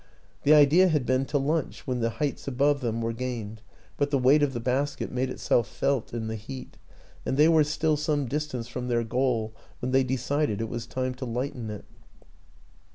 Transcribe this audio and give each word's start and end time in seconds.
The 0.41 0.53
idea 0.55 0.87
had 0.87 1.05
been 1.05 1.25
to 1.25 1.37
lunch 1.37 1.85
when 1.85 1.99
the 1.99 2.09
heights 2.17 2.47
above 2.47 2.81
them 2.81 3.03
were 3.03 3.13
gained; 3.13 3.61
but 3.97 4.09
the 4.09 4.17
weight 4.17 4.41
of 4.41 4.51
the 4.53 4.59
basket 4.59 5.11
made 5.11 5.29
itself 5.29 5.67
felt 5.67 6.11
in 6.11 6.25
the 6.25 6.35
heat, 6.35 6.79
and 7.23 7.37
they 7.37 7.47
were 7.47 7.63
still 7.63 7.95
some 7.95 8.25
distance 8.25 8.67
from 8.67 8.87
their 8.87 9.03
goal 9.03 9.53
when 9.79 9.91
they 9.91 10.03
decided 10.03 10.59
it 10.59 10.69
was 10.69 10.87
time 10.87 11.13
to 11.13 11.25
lighten 11.25 11.69
it. 11.69 11.85